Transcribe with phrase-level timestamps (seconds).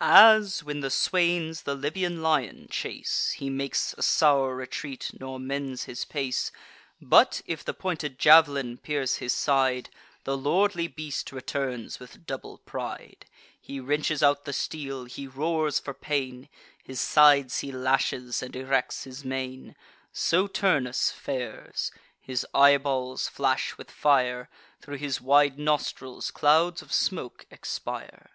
[0.00, 5.84] As, when the swains the Libyan lion chase, He makes a sour retreat, nor mends
[5.84, 6.50] his pace;
[7.00, 9.88] But, if the pointed jav'lin pierce his side,
[10.24, 13.26] The lordly beast returns with double pride:
[13.60, 16.48] He wrenches out the steel, he roars for pain;
[16.82, 19.76] His sides he lashes, and erects his mane:
[20.12, 24.50] So Turnus fares; his eyeballs flash with fire,
[24.82, 28.30] Thro' his wide nostrils clouds of smoke expire.